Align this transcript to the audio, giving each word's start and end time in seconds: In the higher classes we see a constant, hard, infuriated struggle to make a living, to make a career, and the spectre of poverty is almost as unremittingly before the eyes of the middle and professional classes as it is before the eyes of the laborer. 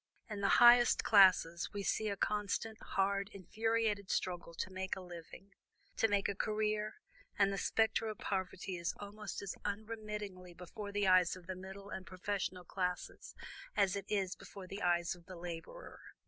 In 0.27 0.41
the 0.41 0.47
higher 0.57 0.83
classes 1.03 1.69
we 1.73 1.83
see 1.83 2.09
a 2.09 2.17
constant, 2.17 2.81
hard, 2.81 3.29
infuriated 3.35 4.09
struggle 4.09 4.55
to 4.55 4.71
make 4.71 4.95
a 4.95 4.99
living, 4.99 5.53
to 5.97 6.07
make 6.07 6.27
a 6.27 6.33
career, 6.33 6.95
and 7.37 7.53
the 7.53 7.57
spectre 7.59 8.07
of 8.07 8.17
poverty 8.17 8.77
is 8.77 8.95
almost 8.99 9.43
as 9.43 9.53
unremittingly 9.63 10.55
before 10.55 10.91
the 10.91 11.05
eyes 11.07 11.35
of 11.35 11.45
the 11.45 11.55
middle 11.55 11.91
and 11.91 12.07
professional 12.07 12.65
classes 12.65 13.35
as 13.77 13.95
it 13.95 14.05
is 14.09 14.35
before 14.35 14.65
the 14.65 14.81
eyes 14.81 15.13
of 15.13 15.27
the 15.27 15.35
laborer. 15.37 15.99